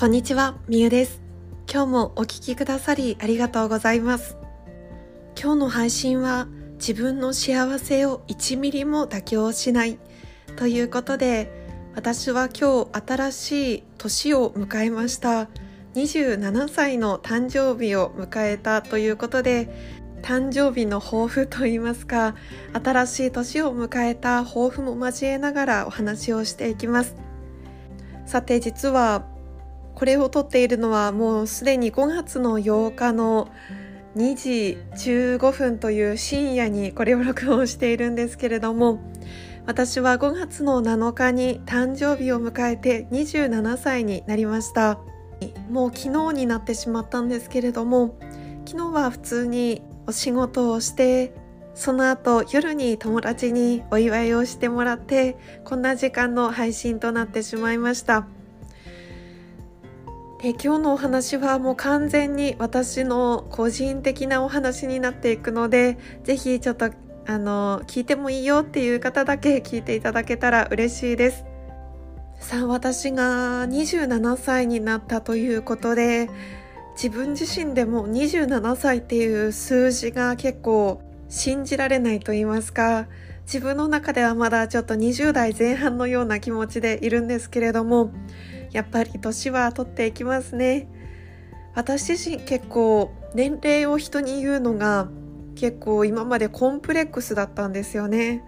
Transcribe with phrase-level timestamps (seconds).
[0.00, 1.20] こんにちは、みゆです。
[1.70, 4.38] 今日もお聴きくださりありがとうございます。
[5.38, 9.98] 今日の配信は自分の幸せを1ミリも妥協しない
[10.56, 11.52] ということで
[11.94, 15.50] 私は今日新しい年を迎えました
[15.92, 19.68] 27歳の誕生日を迎えたということで
[20.22, 22.36] 誕生日の抱負といいますか
[22.72, 27.16] 新しい年を迎えた抱負も交えながらお話をしていきます
[28.24, 29.26] さて実は
[30.00, 33.50] これを撮っているのはもうすでに5月の8日の
[34.16, 34.78] 2時
[35.36, 38.98] 15分という深夜にこれを録音しているんですけれども
[39.66, 45.00] 私は5月の7日に誕生日を迎えて27歳になりました。
[45.68, 48.16] もう昨日になってしまったんですけれども
[48.64, 51.34] 昨日は普通にお仕事をして
[51.74, 58.26] その後夜に友達にお祝いをしてもらってこんな時間の配信となってしまいました。
[60.40, 66.90] で今日のお話はもう完全に私の個人的なお話になっていくのでぜひちょっと
[67.26, 71.44] あの聞いてもいいよっていう方だけ聞いていただけたら嬉しいです。
[72.40, 76.30] さあ私が27歳になったということで
[76.94, 83.08] 自分自身でも27歳っていう数字が結構信じられないと言いますか
[83.44, 88.10] 自分の中ではまだちょっと20代前半のような気持ちでいるんですけれども
[88.72, 90.88] やっぱり年は取っていきますね。
[91.74, 95.08] 私自身結構年齢を人に言うのが
[95.54, 98.44] 結構今までコンプレックスだったんですよね。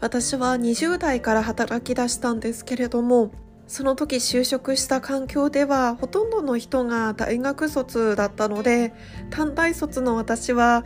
[0.00, 3.32] 私は20代から働き出したんですけれども
[3.66, 8.94] その時就職した環境ではほとんどの人が大学卒だったので
[9.30, 10.84] 短大卒の私は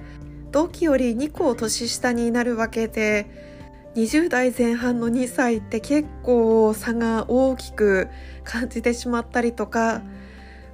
[0.51, 3.52] 同期より2個年下になるわけで
[3.95, 8.09] 20代前半の2歳って結構差が大きく
[8.43, 10.03] 感じてしまったりとか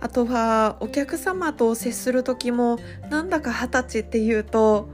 [0.00, 2.78] あとはお客様と接する時も
[3.10, 4.88] なんだか二十歳っていうと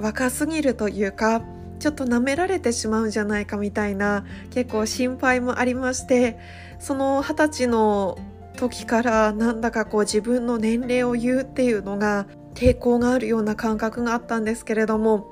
[0.00, 1.42] 若すぎるというか
[1.78, 6.38] ちょっと舐められてしまうんじゃないかみたいな結構心配もありまして
[6.78, 8.18] その二十歳の
[8.56, 12.26] 時からなんだかこう自分の年齢を言うっていうのが
[12.58, 15.28] 抵抗があるような感覚があったんですけれども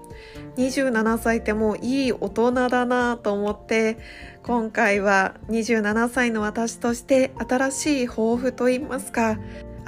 [0.59, 3.99] 27歳ってもういい大人だなと思って
[4.45, 9.39] 今回は27歳の私として新しい抱負といいますか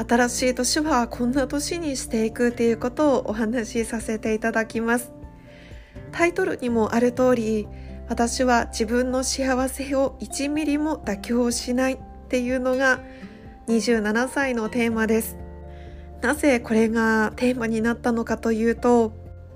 [0.09, 5.12] 新しい年はこんな年にしていくっていうことをお話しさせていただきます。
[6.10, 7.69] タイトルにもある通り
[8.09, 13.00] 私は自分の幸せを1ミリも妥協しないっていうのが
[13.69, 15.47] 27歳のテーマです。
[16.20, 19.12] なぜこれがテーマになったのかというと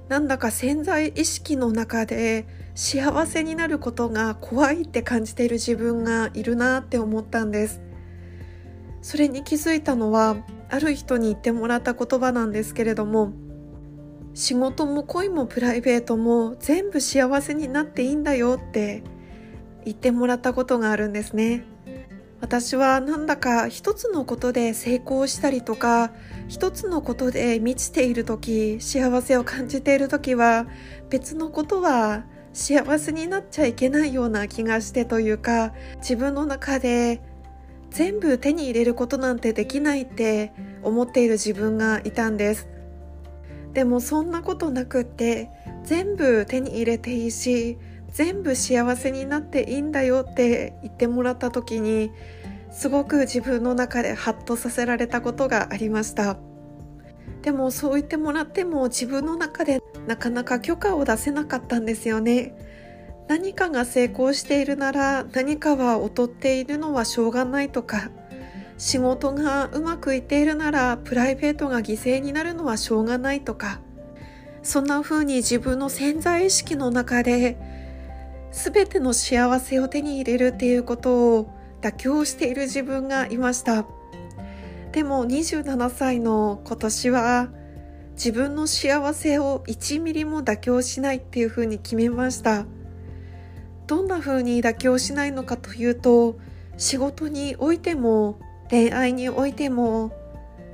[0.08, 7.80] なんだか潜在意識の中で幸せになることが怖いって感じている自分がいるなって思ったんです。
[9.02, 10.36] それに気づいたのは
[10.70, 13.32] ある人に言ってもらった言葉なんですけれども
[14.34, 19.02] 仕事も恋もプライベートも全部幸せになっていいんだよって
[19.84, 21.64] 言ってもらったことがあるんですね。
[22.42, 26.10] 私はなんだか一つのことで成功したりとか
[26.48, 30.66] 一つのことで満ちている時幸せを感じている時は
[31.08, 37.22] 別のことは幸せになっちゃいけないような気がしてというか自分の中で
[37.90, 40.52] 全部手に入れることなんてできないって
[40.82, 42.68] 思っている自分がいたんです。
[43.72, 45.48] でもそんなことなくって
[45.84, 47.78] 全部手に入れていいし
[48.12, 52.12] 全部幸せになっていいんだよって言ってもらった時に
[52.70, 56.38] すごく自分の中でハッとさせられたことがありました。
[57.42, 62.54] でもそう言ってもらっても自分の中でなかなか許可を出せなかったんですよね。
[63.28, 68.10] 何かが成功しているなら何かは劣っているのはしょうがないとか
[68.78, 73.80] 仕事がうまくいっているならプライベートが犠牲になるのはしょうがないとか
[74.62, 77.56] そんな風に自分の潜在意識の中で
[78.52, 81.50] 全ての幸せを手に入れるっていうことを
[81.80, 83.86] 妥協している自分がいました。
[84.92, 87.48] でも27歳の今年は
[88.12, 92.66] 自分の幸せを1ミリも妥協しないっていうふうに決めました。
[93.86, 96.36] どんな風に妥協しないのかというと
[96.76, 98.38] 仕事においても
[98.70, 100.12] 恋愛においても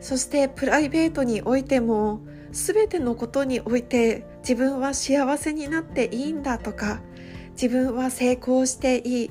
[0.01, 2.21] そしてプライベートにおいても
[2.53, 7.01] 全てのことにおいて自分は幸せになっていいんだとか
[7.61, 9.31] 自分は成功していい。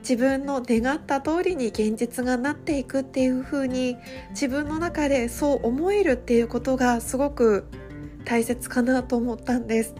[0.00, 3.96] 自分の願った通りに現実がなっていくっていう風に
[4.30, 7.68] 自分の中でそう思えるっていうことがすごく
[8.24, 9.94] 大切かなと思ったんです。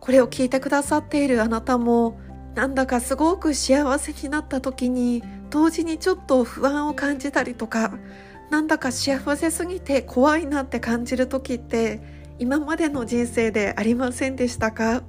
[0.00, 2.18] これを聞いてくださっているあなたも
[2.54, 7.92] なんだかすごく幸せになった時に同時にちょっと不安を感じたりとか
[8.50, 12.00] なんだか幸せすぎて怖いなって感じる時って
[12.38, 15.02] 今までの人生でありませんでしたか？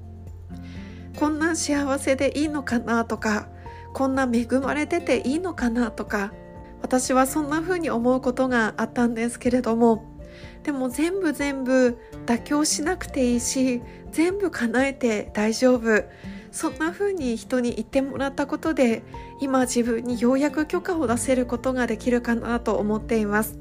[1.18, 3.48] こんな幸せでいいのかなとか
[3.92, 6.31] こんな恵まれてていいのかなとか
[6.84, 10.06] 私はそんな風に思うことがあったんですけれども
[10.62, 11.98] でも全部全部
[12.28, 13.81] 妥協しなくていいし
[14.12, 16.04] 全部叶えて大丈夫。
[16.52, 19.04] そんな風に人に言ってもらったことで
[19.42, 23.60] 今自分にようやく許可を出せることができるかなと思っています。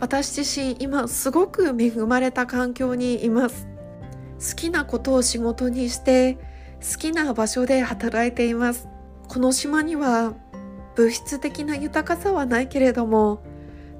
[0.00, 3.66] 私自身今すごく恵まれた環境にいます。
[4.38, 6.34] 好きなことを仕事にして
[6.80, 8.88] 好きな場所で働いています。
[9.28, 10.34] この島には
[10.94, 13.42] 物質的な豊かさはないけれども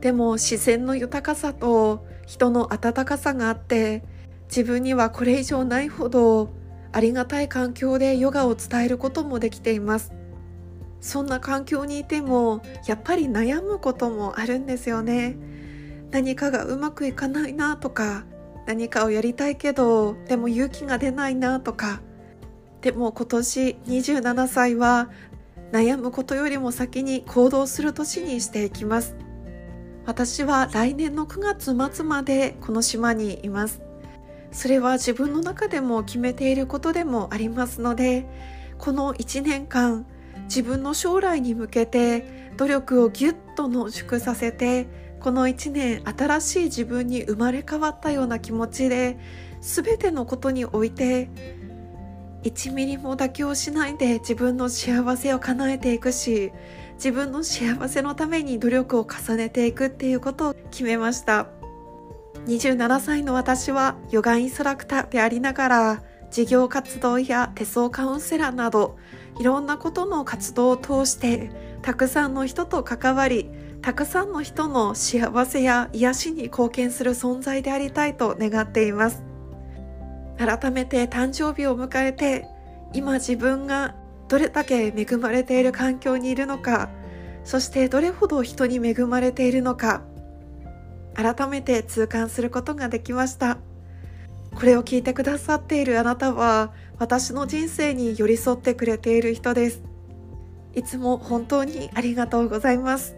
[0.00, 4.04] でも自然の豊かさと人の温かさがあって
[4.48, 6.50] 自分にはこれ以上ないほど
[6.92, 10.12] ありがたい環境でヨガを伝えることもできています。
[11.00, 15.36] そんな環境にいてもやっぱり悩むこともあるんですよね。
[16.10, 18.24] 何かがうまくいかないなとか
[18.66, 22.00] 何かをやりたいけどでも勇気が出ないなとか。
[22.82, 25.10] でも今年27歳は
[25.72, 29.16] 悩むことよりも先に行動する年にしていきます。
[30.04, 33.82] 私は来年の9月末までこの島にいます。
[34.52, 38.26] それは自分の中でも決めていることでもありますので
[38.78, 40.06] この1年間
[40.44, 44.86] 自分の将来に向けて努力をぎゅっと濃縮させて
[45.20, 49.18] この1年新しい自分に生まれ変わったような気持ちで
[49.60, 51.30] 全てのことにおいて
[52.42, 56.52] 1ミリも妥協しないで自分の幸せを叶えていくし
[56.94, 61.48] 自分の幸せのために努力を重ねていくっていうことを決めました。
[62.46, 68.96] 27歳の私はヨガインストラクターでありながら事業活動や手相カウンセラーなど
[69.40, 71.50] いろんなことの活動を通して
[71.82, 73.50] たくさんの人と関わり
[73.82, 79.22] たくさんの人の幸せや癒しに貢献する存在でありたいと願っています。
[80.38, 82.46] 改めて誕生日を迎えて
[82.92, 83.94] 今自分が
[84.28, 86.90] どれだけ恵まれている環境にいるのか
[87.44, 90.02] そしてどれほど人に恵まれているのか
[91.14, 93.58] 改めて痛感することができました。
[94.54, 99.82] これを聞いてくださっているあなたは私の人生に寄り添ってくれている人です。
[100.74, 103.16] いつも本当にありがとうございます。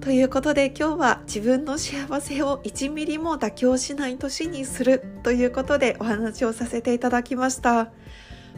[0.00, 7.90] ということで今日は自分の幸せを1ミリも妥協しない年にするということでお話をさせていただきました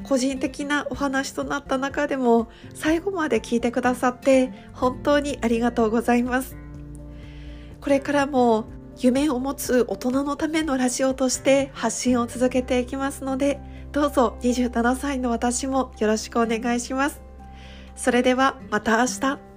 [0.05, 6.57] 個人的なお話となった中でも最後まで聞いてくださって本当にありがとうございます
[7.81, 8.67] これからも
[8.99, 13.61] 夢を持つ大人のためのラジオとして発信を続けていきますので
[13.91, 17.21] どうぞ27歳の私もよろしくお願いします。
[17.95, 19.52] それではまた明日。